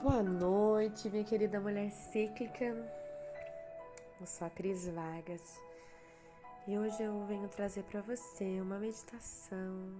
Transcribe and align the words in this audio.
Boa 0.00 0.22
noite, 0.22 1.10
minha 1.10 1.22
querida 1.22 1.60
mulher 1.60 1.90
cíclica. 1.90 2.64
Eu 4.18 4.26
sou 4.26 4.46
a 4.46 4.50
Cris 4.50 4.88
Vargas 4.88 5.60
e 6.66 6.78
hoje 6.78 7.02
eu 7.02 7.26
venho 7.26 7.46
trazer 7.50 7.82
para 7.82 8.00
você 8.00 8.58
uma 8.62 8.78
meditação, 8.78 9.92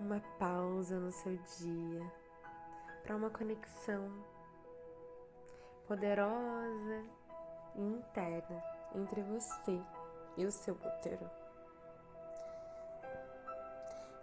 uma 0.00 0.18
pausa 0.40 0.98
no 0.98 1.12
seu 1.12 1.36
dia, 1.36 2.12
para 3.04 3.14
uma 3.14 3.30
conexão 3.30 4.10
poderosa 5.86 7.04
e 7.76 7.80
interna 7.80 8.60
entre 8.96 9.22
você 9.22 9.80
e 10.36 10.44
o 10.44 10.50
seu 10.50 10.74
útero. 10.74 11.30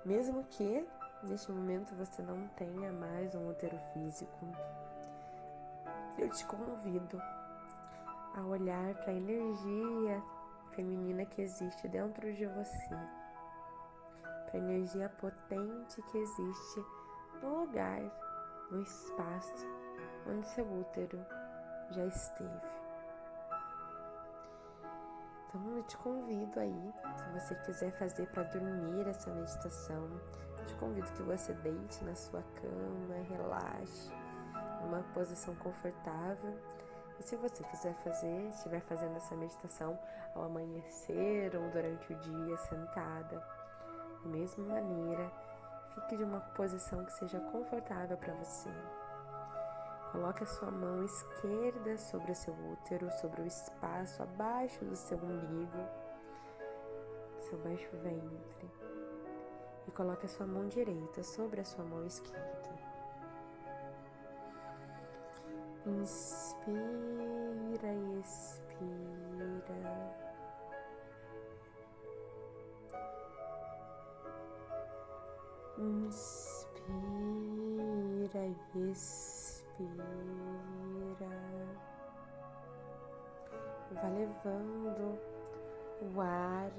Mesmo 0.03 0.43
que 0.43 0.85
neste 1.23 1.51
momento 1.51 1.93
você 1.95 2.21
não 2.21 2.47
tenha 2.49 2.91
mais 2.93 3.35
um 3.35 3.49
útero 3.49 3.77
físico, 3.93 4.45
eu 6.17 6.29
te 6.29 6.45
convido 6.45 7.21
a 8.35 8.41
olhar 8.41 8.93
para 8.95 9.11
a 9.11 9.15
energia 9.15 10.21
feminina 10.71 11.25
que 11.25 11.41
existe 11.41 11.87
dentro 11.87 12.33
de 12.33 12.45
você, 12.45 12.95
para 14.45 14.53
a 14.53 14.57
energia 14.57 15.09
potente 15.09 16.01
que 16.03 16.17
existe 16.17 16.85
no 17.41 17.61
lugar, 17.61 18.01
no 18.71 18.81
espaço 18.81 19.67
onde 20.27 20.47
seu 20.47 20.65
útero 20.65 21.19
já 21.91 22.05
esteve. 22.05 22.69
Então 25.47 25.77
eu 25.77 25.83
te 25.83 25.97
convido 25.97 26.59
aí, 26.59 26.93
se 27.17 27.29
você 27.31 27.55
quiser 27.65 27.91
fazer 27.93 28.27
para 28.27 28.43
dormir 28.43 29.07
essa 29.07 29.31
meditação, 29.31 30.07
te 30.69 30.75
convido 30.75 31.11
que 31.13 31.23
você 31.23 31.53
deite 31.53 32.03
na 32.03 32.13
sua 32.13 32.43
cama, 32.61 33.15
relaxe, 33.27 34.11
numa 34.81 35.01
posição 35.13 35.55
confortável. 35.55 36.57
E 37.19 37.23
se 37.23 37.35
você 37.35 37.63
quiser 37.63 37.93
fazer, 37.95 38.47
estiver 38.49 38.81
fazendo 38.81 39.17
essa 39.17 39.35
meditação 39.35 39.99
ao 40.35 40.43
amanhecer 40.43 41.55
ou 41.55 41.69
durante 41.71 42.13
o 42.13 42.19
dia 42.19 42.57
sentada, 42.57 43.43
da 44.23 44.29
mesma 44.29 44.75
maneira, 44.75 45.31
fique 45.95 46.17
de 46.17 46.23
uma 46.23 46.39
posição 46.39 47.03
que 47.03 47.13
seja 47.13 47.39
confortável 47.51 48.17
para 48.17 48.33
você. 48.35 48.69
Coloque 50.11 50.43
a 50.43 50.47
sua 50.47 50.71
mão 50.71 51.03
esquerda 51.03 51.97
sobre 51.97 52.31
o 52.31 52.35
seu 52.35 52.53
útero, 52.71 53.11
sobre 53.19 53.41
o 53.41 53.45
espaço 53.45 54.23
abaixo 54.23 54.83
do 54.85 54.95
seu 54.95 55.17
umbigo, 55.17 55.85
seu 57.39 57.57
baixo 57.59 57.89
ventre. 57.97 58.88
E 59.89 59.91
coloque 59.91 60.27
a 60.27 60.29
sua 60.29 60.45
mão 60.45 60.67
direita 60.67 61.23
sobre 61.23 61.61
a 61.61 61.65
sua 61.65 61.83
mão 61.83 62.05
esquerda. 62.05 62.69
Inspira 65.83 66.77
e 67.91 68.19
expira. 68.19 68.69
Inspira 75.79 76.69
e 78.45 78.91
expira 78.91 79.39
vai 83.91 84.11
levando 84.11 85.19
o 86.01 86.21
ar 86.21 86.71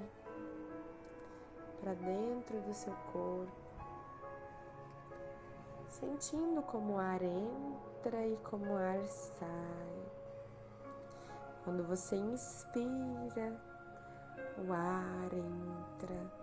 para 1.80 1.94
dentro 1.94 2.60
do 2.60 2.74
seu 2.74 2.92
corpo, 3.12 3.50
sentindo 5.88 6.62
como 6.62 6.94
o 6.94 6.98
ar 6.98 7.22
entra 7.22 8.26
e 8.26 8.36
como 8.38 8.72
o 8.72 8.76
ar 8.76 9.02
sai. 9.04 10.10
Quando 11.64 11.84
você 11.84 12.16
inspira, 12.16 13.60
o 14.58 14.72
ar 14.72 15.32
entra 15.32 16.40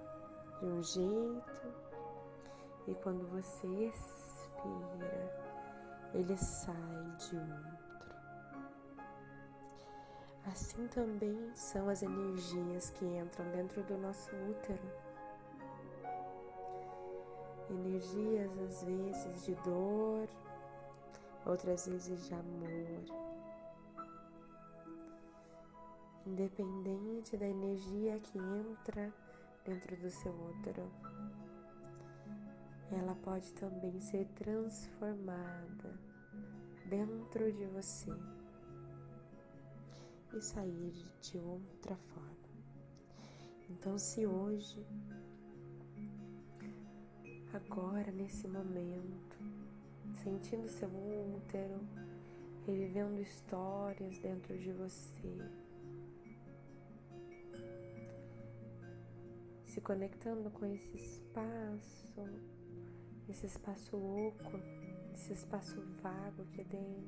de 0.60 0.66
um 0.66 0.82
jeito 0.82 1.74
e 2.88 2.96
quando 2.96 3.28
você 3.28 3.68
expira, 3.68 5.48
ele 6.14 6.38
sai 6.38 6.76
de 7.18 7.36
outro. 7.36 7.78
Assim 10.46 10.88
também 10.88 11.52
são 11.54 11.90
as 11.90 12.02
energias 12.02 12.90
que 12.92 13.06
entram 13.06 13.46
dentro 13.52 13.84
do 13.84 13.98
nosso 13.98 14.34
útero. 14.50 15.07
Energias 17.70 18.52
às 18.60 18.84
vezes 18.84 19.46
de 19.46 19.56
dor, 19.56 20.28
outras 21.46 21.88
vezes 21.88 22.28
de 22.28 22.34
amor. 22.34 23.04
Independente 26.26 27.38
da 27.38 27.48
energia 27.48 28.20
que 28.20 28.38
entra 28.38 29.14
dentro 29.66 29.96
do 29.98 30.10
seu 30.10 30.32
útero 30.32 30.90
ela 32.92 33.16
pode 33.16 33.52
também 33.54 34.00
ser 34.00 34.26
transformada 34.36 36.00
dentro 36.86 37.52
de 37.52 37.66
você 37.66 38.12
e 40.34 40.42
sair 40.42 40.94
de 41.22 41.38
outra 41.38 41.96
forma. 41.96 42.38
Então, 43.70 43.98
se 43.98 44.26
hoje, 44.26 44.86
agora, 47.70 48.12
nesse 48.12 48.48
momento, 48.48 49.38
sentindo 50.24 50.70
seu 50.70 50.90
útero, 51.36 51.80
revivendo 52.66 53.22
histórias 53.22 54.18
dentro 54.20 54.58
de 54.58 54.72
você, 54.72 55.38
se 59.66 59.82
conectando 59.82 60.50
com 60.52 60.66
esse 60.66 60.96
espaço 60.96 62.24
esse 63.30 63.46
espaço 63.46 63.98
oco, 63.98 64.58
esse 65.14 65.34
espaço 65.34 65.82
vago 66.02 66.46
que, 66.54 66.64
tem, 66.64 67.04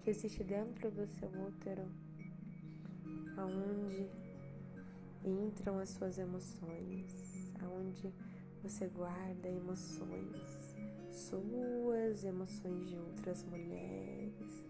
que 0.00 0.10
existe 0.10 0.44
dentro 0.44 0.92
do 0.92 1.04
seu 1.08 1.28
útero, 1.28 1.90
aonde 3.36 4.08
entram 5.24 5.80
as 5.80 5.88
suas 5.88 6.18
emoções, 6.18 7.52
aonde 7.60 8.14
você 8.62 8.86
guarda 8.88 9.48
emoções 9.48 10.76
suas, 11.10 12.24
emoções 12.24 12.88
de 12.88 12.96
outras 12.96 13.44
mulheres, 13.44 14.64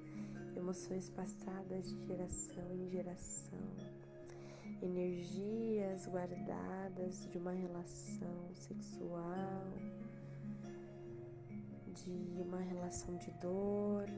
emoções 0.56 1.10
passadas 1.10 1.88
de 1.88 2.06
geração 2.06 2.72
em 2.72 2.88
geração, 2.88 3.58
energias 4.82 6.06
guardadas 6.06 7.28
de 7.30 7.38
uma 7.38 7.52
relação 7.52 8.54
sexual 8.54 9.66
de 12.04 12.42
uma 12.42 12.60
relação 12.60 13.16
de 13.16 13.30
dor. 13.32 14.08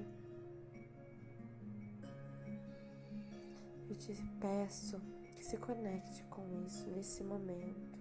Eu 3.88 3.96
te 3.96 4.14
peço 4.40 5.00
que 5.36 5.44
se 5.44 5.56
conecte 5.56 6.22
com 6.24 6.42
isso 6.64 6.88
nesse 6.90 7.22
momento. 7.24 7.91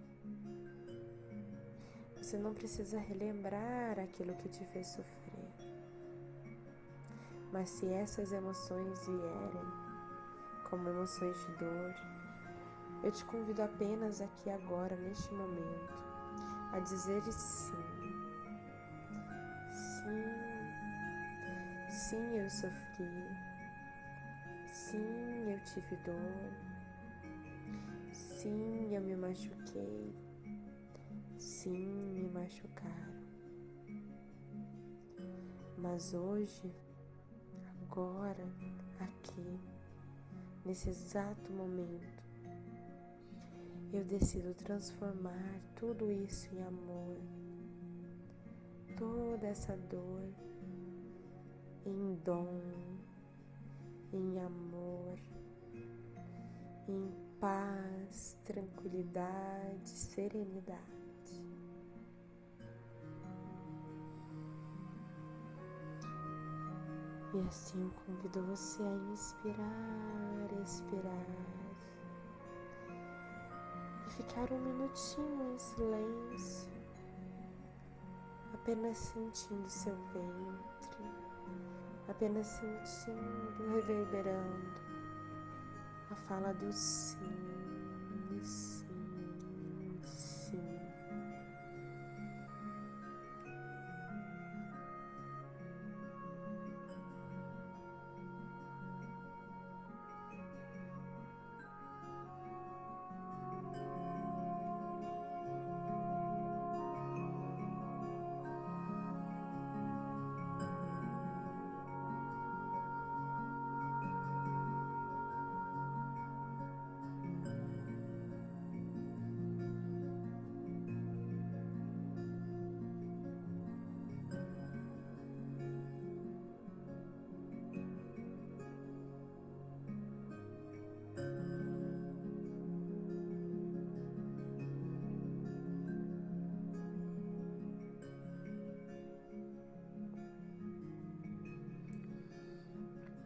Você 2.31 2.37
não 2.37 2.53
precisa 2.53 2.97
relembrar 2.97 3.99
aquilo 3.99 4.33
que 4.35 4.47
te 4.47 4.63
fez 4.67 4.87
sofrer. 4.87 5.51
Mas 7.51 7.69
se 7.69 7.91
essas 7.91 8.31
emoções 8.31 9.05
vierem 9.05 9.65
como 10.69 10.87
emoções 10.87 11.37
de 11.45 11.51
dor, 11.57 11.93
eu 13.03 13.11
te 13.11 13.25
convido 13.25 13.61
apenas 13.61 14.21
aqui 14.21 14.49
agora, 14.49 14.95
neste 14.95 15.29
momento, 15.33 15.93
a 16.71 16.79
dizer 16.79 17.21
sim 17.33 17.75
Sim, 21.89 22.37
eu 22.37 22.49
sofri. 22.49 23.27
Sim, 24.67 25.51
eu 25.51 25.59
tive 25.65 25.97
dor. 26.05 26.53
Sim, 28.13 28.95
eu 28.95 29.01
me 29.01 29.17
machuquei. 29.17 30.20
Sim, 31.41 32.13
me 32.13 32.29
machucaram. 32.29 33.25
Mas 35.75 36.13
hoje, 36.13 36.71
agora, 37.81 38.47
aqui, 38.99 39.59
nesse 40.63 40.89
exato 40.89 41.51
momento, 41.51 42.23
eu 43.91 44.05
decido 44.05 44.53
transformar 44.53 45.59
tudo 45.75 46.11
isso 46.11 46.47
em 46.53 46.61
amor, 46.61 47.17
toda 48.95 49.47
essa 49.47 49.75
dor 49.89 50.29
em 51.87 52.13
dom, 52.23 52.61
em 54.13 54.39
amor, 54.39 55.17
em 56.87 57.11
paz, 57.39 58.37
tranquilidade, 58.45 59.89
serenidade. 59.89 61.00
E 67.33 67.39
assim 67.47 67.81
eu 67.81 67.91
convido 68.05 68.43
você 68.43 68.83
a 68.83 68.95
inspirar, 69.13 70.51
expirar 70.61 71.13
e 74.05 74.09
ficar 74.09 74.51
um 74.51 74.59
minutinho 74.59 75.53
em 75.53 75.57
silêncio, 75.57 76.69
apenas 78.53 78.97
sentindo 78.97 79.69
seu 79.69 79.95
ventre, 80.13 81.05
apenas 82.09 82.47
sentindo, 82.47 83.75
reverberando 83.75 84.81
a 86.11 86.15
fala 86.15 86.53
do 86.53 86.69
sim. 86.73 87.61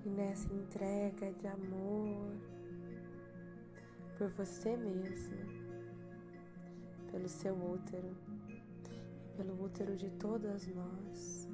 E 0.06 0.10
nessa 0.10 0.54
entrega 0.54 1.34
de 1.34 1.48
amor 1.48 2.38
por 4.18 4.30
você 4.30 4.78
mesmo, 4.78 5.38
pelo 7.12 7.28
seu 7.28 7.56
útero 7.56 8.16
pelo 9.36 9.62
útero 9.62 9.96
de 9.98 10.10
todas 10.12 10.68
nós. 10.68 11.50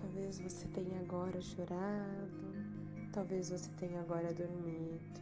Talvez 0.00 0.40
você 0.40 0.66
tenha 0.68 1.00
agora 1.00 1.40
chorado, 1.40 2.54
talvez 3.12 3.50
você 3.50 3.70
tenha 3.78 4.00
agora 4.00 4.32
dormido, 4.32 5.20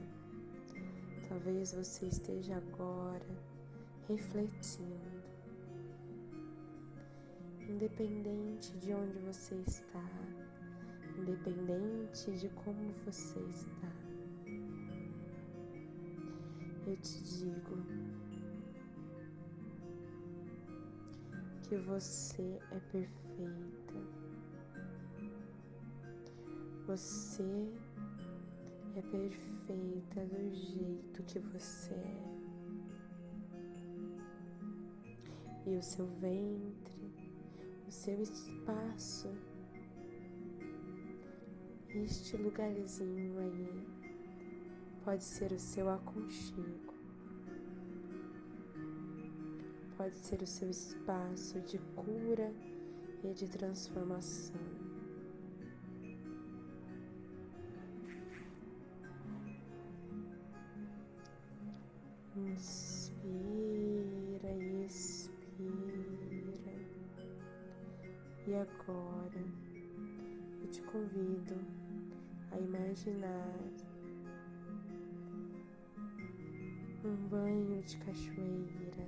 talvez 1.28 1.72
você 1.72 2.06
esteja 2.06 2.56
agora 2.56 3.26
refletindo 4.08 5.19
independente 7.80 8.76
de 8.76 8.92
onde 8.92 9.18
você 9.20 9.54
está, 9.66 10.04
independente 11.16 12.30
de 12.32 12.50
como 12.50 12.92
você 13.06 13.40
está. 13.40 13.90
Eu 16.86 16.94
te 16.98 17.22
digo 17.22 17.78
que 21.62 21.76
você 21.78 22.60
é 22.70 22.80
perfeita. 22.92 23.94
Você 26.86 27.72
é 28.94 29.00
perfeita 29.00 30.26
do 30.26 30.54
jeito 30.54 31.22
que 31.22 31.38
você 31.38 31.94
é. 31.94 32.30
E 35.66 35.76
o 35.76 35.82
seu 35.82 36.06
ventre 36.18 36.89
o 37.90 37.92
seu 37.92 38.22
espaço, 38.22 39.28
este 41.88 42.36
lugarzinho 42.36 43.36
aí 43.40 43.84
pode 45.04 45.24
ser 45.24 45.50
o 45.50 45.58
seu 45.58 45.90
aconchego, 45.90 46.94
pode 49.96 50.16
ser 50.18 50.40
o 50.40 50.46
seu 50.46 50.70
espaço 50.70 51.60
de 51.62 51.78
cura 51.96 52.54
e 53.24 53.34
de 53.34 53.48
transformação. 53.48 54.60
E 68.50 68.54
agora 68.56 69.44
eu 70.60 70.68
te 70.72 70.82
convido 70.82 71.54
a 72.50 72.58
imaginar 72.58 73.60
um 77.04 77.28
banho 77.28 77.80
de 77.80 77.96
cachoeira. 77.98 79.06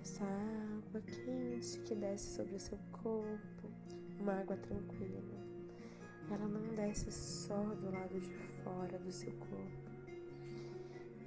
Essa 0.00 0.22
água 0.22 1.00
quente 1.00 1.80
que 1.80 1.94
desce 1.96 2.36
sobre 2.36 2.54
o 2.54 2.60
seu 2.60 2.78
corpo, 3.02 3.68
uma 4.20 4.34
água 4.34 4.56
tranquila. 4.56 5.40
Ela 6.30 6.46
não 6.46 6.72
desce 6.76 7.10
só 7.10 7.64
do 7.74 7.90
lado 7.90 8.20
de 8.20 8.32
fora 8.62 8.96
do 9.00 9.10
seu 9.10 9.32
corpo. 9.32 9.90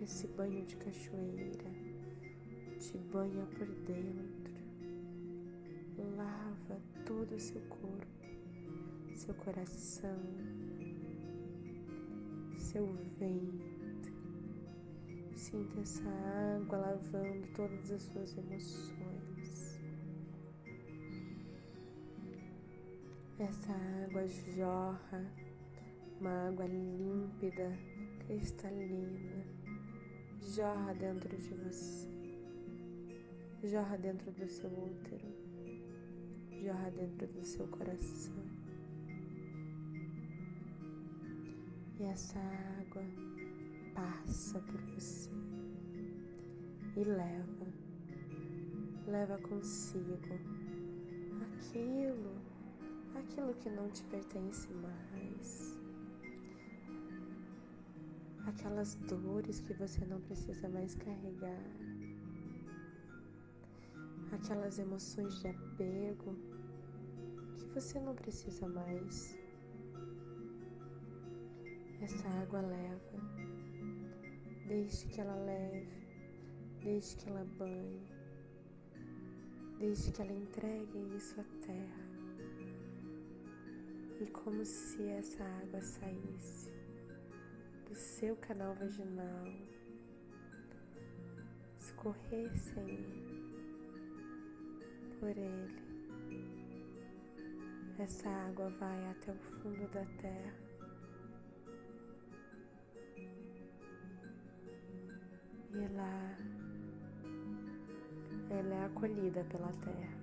Esse 0.02 0.26
banho 0.28 0.66
de 0.66 0.78
cachoeira 0.78 1.70
te 2.80 2.98
banha 3.12 3.46
por 3.48 3.68
dentro 3.68 4.27
todo 7.06 7.36
o 7.36 7.40
seu 7.40 7.62
corpo, 7.62 8.08
seu 9.14 9.34
coração, 9.36 10.20
seu 12.58 12.86
ventre. 13.18 14.14
Sinta 15.36 15.80
essa 15.80 16.04
água 16.56 16.78
lavando 16.78 17.48
todas 17.56 17.92
as 17.92 18.02
suas 18.02 18.38
emoções. 18.38 19.80
Essa 23.40 23.72
água 24.04 24.28
jorra, 24.28 25.26
uma 26.20 26.48
água 26.50 26.66
límpida, 26.66 27.72
cristalina, 28.26 29.46
jorra 30.42 30.94
dentro 30.96 31.38
de 31.38 31.54
você, 31.54 32.10
jorra 33.64 33.98
dentro 33.98 34.32
do 34.32 34.50
seu 34.50 34.70
útero 34.70 35.47
jorra 36.64 36.90
dentro 36.92 37.28
do 37.28 37.44
seu 37.44 37.68
coração. 37.68 38.36
E 42.00 42.04
essa 42.04 42.40
água 42.40 43.04
passa 43.96 44.60
por 44.60 44.80
você 44.94 45.30
e 46.96 47.04
leva, 47.04 47.68
leva 49.08 49.38
consigo 49.40 50.18
aquilo, 51.42 52.36
aquilo 53.16 53.54
que 53.56 53.70
não 53.70 53.90
te 53.90 54.04
pertence 54.06 54.68
mais, 54.74 55.80
aquelas 58.48 58.96
dores 58.96 59.60
que 59.62 59.74
você 59.74 60.06
não 60.06 60.22
precisa 60.22 60.70
mais 60.70 60.96
carregar 60.96 61.64
aquelas 64.32 64.78
emoções 64.80 65.40
de 65.40 65.48
apego 65.48 66.36
que 67.58 67.66
você 67.74 68.00
não 68.00 68.16
precisa 68.16 68.68
mais. 68.68 69.38
Essa 72.02 72.28
água 72.30 72.62
leva, 72.62 73.20
deixe 74.68 75.08
que 75.08 75.20
ela 75.20 75.36
leve, 75.36 76.08
deixe 76.84 77.16
que 77.18 77.30
ela 77.30 77.46
banhe, 77.58 78.08
deixe 79.80 80.12
que 80.12 80.22
ela 80.22 80.34
entregue 80.34 81.16
isso 81.16 81.40
à 81.40 81.44
terra. 81.66 82.08
E 84.20 84.26
como 84.28 84.64
se 84.66 85.08
essa 85.10 85.44
água 85.44 85.82
saísse 85.82 86.72
do 87.88 87.96
seu 87.96 88.36
canal 88.38 88.76
vaginal, 88.76 89.46
escorresse 91.80 92.80
aí 92.80 93.27
por 95.20 95.30
ele. 95.30 95.88
Essa 98.00 98.30
água 98.30 98.70
vai 98.80 99.10
até 99.10 99.32
o 99.32 99.36
fundo 99.36 99.88
da 99.92 100.06
terra. 100.22 100.54
E 105.74 105.88
lá 105.96 106.38
ela 108.50 108.76
é 108.76 108.86
acolhida 108.86 109.44
pela 109.46 109.72
terra. 109.74 110.18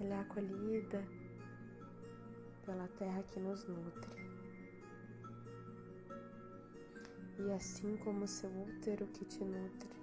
Ela 0.00 0.14
é 0.14 0.20
acolhida 0.20 1.04
pela 2.64 2.88
terra 2.98 3.22
que 3.24 3.40
nos 3.40 3.66
nutre. 3.66 4.26
E 7.38 7.52
assim 7.52 7.96
como 7.98 8.26
seu 8.26 8.50
útero 8.50 9.06
que 9.08 9.24
te 9.24 9.44
nutre, 9.44 9.95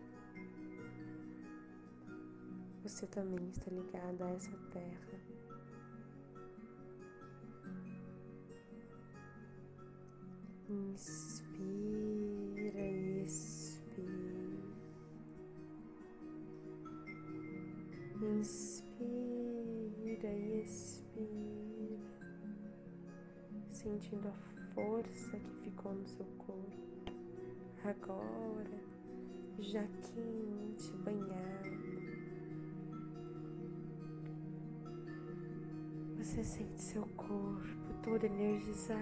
você 3.03 3.07
também 3.07 3.49
está 3.49 3.69
ligada 3.69 4.25
a 4.25 4.29
essa 4.29 4.57
terra. 4.71 5.19
Inspira 10.69 11.59
e 12.79 13.25
expira. 13.25 14.03
Inspira 18.39 19.03
e 20.29 20.61
expira, 20.63 21.99
sentindo 23.69 24.29
a 24.29 24.33
força 24.73 25.37
que 25.37 25.55
ficou 25.63 25.93
no 25.93 26.07
seu 26.07 26.25
corpo 26.37 26.71
agora 27.83 28.79
já 29.59 29.85
quente, 29.87 30.93
banhado. 31.03 31.82
Você 36.23 36.41
sente 36.41 36.81
seu 36.81 37.05
corpo 37.17 37.93
todo 38.01 38.23
energizado, 38.23 38.97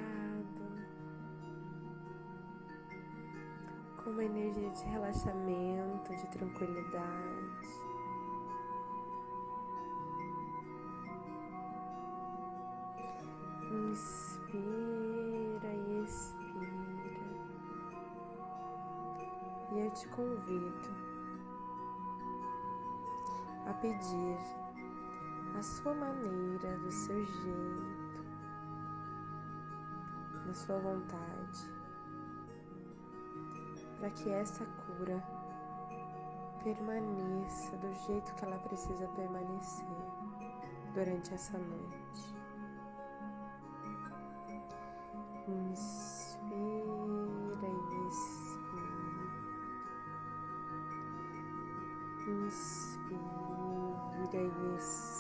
com 4.04 4.10
uma 4.10 4.24
energia 4.24 4.72
de 4.72 4.84
relaxamento, 4.86 6.16
de 6.16 6.28
tranquilidade. 6.30 7.68
Inspira 13.92 15.74
e 15.75 16.04
expira. 16.04 16.42
E 19.72 19.80
eu 19.80 19.92
te 19.92 20.08
convido 20.08 20.90
a 23.68 23.74
pedir 23.74 24.61
a 25.58 25.62
sua 25.62 25.93
maneira, 25.93 26.77
do 26.79 26.91
seu 26.91 27.25
jeito, 27.25 28.25
da 30.46 30.53
sua 30.53 30.79
vontade, 30.79 31.70
para 34.00 34.10
que 34.12 34.29
essa 34.29 34.65
cura 34.65 35.22
permaneça 36.63 37.75
do 37.77 37.93
jeito 38.05 38.34
que 38.36 38.46
ela 38.46 38.58
precisa 38.60 39.08
permanecer 39.10 39.86
durante 40.93 41.34
essa 41.34 41.58
noite. 41.58 42.36
Inspira 45.48 46.51
e 47.67 48.08
expira. 48.08 48.81
Inspira 52.46 53.01
e 54.38 54.75
expira. 54.75 55.11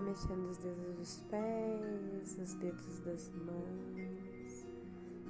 Vai 0.00 0.08
mexendo 0.08 0.48
os 0.48 0.56
dedos 0.56 0.94
dos 0.96 1.20
pés, 1.28 2.38
os 2.38 2.54
dedos 2.54 3.00
das 3.00 3.30
mãos, 3.32 4.64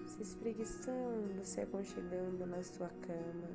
se 0.06 0.22
espreguiçando, 0.22 1.44
se 1.44 1.60
aconchegando 1.60 2.46
na 2.46 2.62
sua 2.62 2.88
cama. 2.88 3.50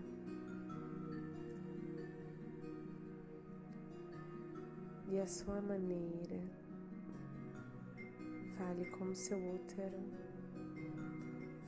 E 5.07 5.17
a 5.17 5.25
sua 5.25 5.61
maneira 5.61 6.41
Fale 8.57 8.85
com 8.91 9.05
o 9.05 9.15
seu 9.15 9.37
útero, 9.37 9.99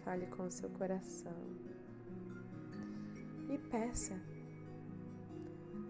fale 0.03 0.25
com 0.27 0.47
o 0.47 0.51
seu 0.51 0.69
coração 0.71 1.41
e 3.49 3.57
peça. 3.69 4.19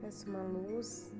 Peça 0.02 0.30
uma 0.30 0.44
luz 0.44 1.12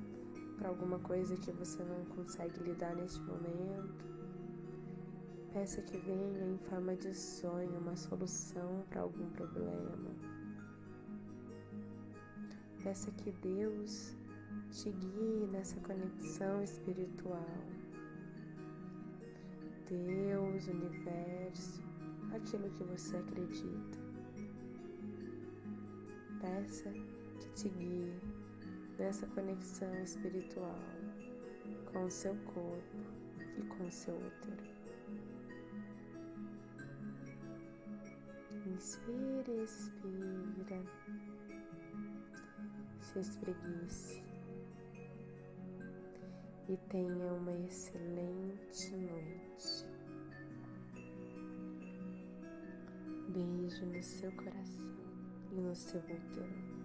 para 0.58 0.68
alguma 0.68 0.98
coisa 0.98 1.36
que 1.36 1.52
você 1.52 1.82
não 1.84 2.04
consegue 2.16 2.58
lidar 2.62 2.94
neste 2.96 3.20
momento. 3.22 4.04
Peça 5.52 5.80
que 5.82 5.96
venha 5.98 6.46
em 6.46 6.58
forma 6.68 6.94
de 6.96 7.14
sonho 7.14 7.78
uma 7.78 7.96
solução 7.96 8.84
para 8.90 9.02
algum 9.02 9.30
problema. 9.30 10.10
Peça 12.82 13.10
que 13.12 13.30
Deus 13.32 14.16
te 14.70 14.90
guie 14.90 15.46
nessa 15.50 15.80
conexão 15.80 16.62
espiritual. 16.62 17.64
Deus, 19.88 20.66
universo, 20.66 21.82
aquilo 22.34 22.68
que 22.70 22.84
você 22.84 23.16
acredita. 23.16 23.98
Peça 26.40 26.92
que 27.40 27.48
te 27.54 27.68
guie 27.70 28.37
nessa 28.98 29.26
conexão 29.28 29.94
espiritual 30.02 30.78
com 31.92 32.04
o 32.04 32.10
seu 32.10 32.34
corpo 32.46 32.96
e 33.56 33.62
com 33.62 33.86
o 33.86 33.90
seu 33.90 34.14
útero. 34.14 34.68
Inspire, 38.66 39.64
expira, 39.64 40.82
se 43.00 43.18
espreguice 43.20 44.22
e 46.68 46.76
tenha 46.90 47.32
uma 47.32 47.52
excelente 47.66 48.94
noite. 48.96 49.86
Beijo 53.28 53.86
no 53.86 54.02
seu 54.02 54.32
coração 54.32 54.96
e 55.52 55.60
no 55.60 55.74
seu 55.74 56.00
útero. 56.00 56.77